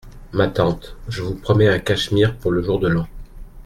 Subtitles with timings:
[0.31, 3.05] Ma tante, je vous promets un cachemire pour le jour de l’an.